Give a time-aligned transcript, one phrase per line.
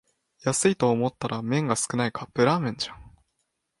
[0.39, 3.13] 安いと思ったら麺が少ないカップラーメンじゃん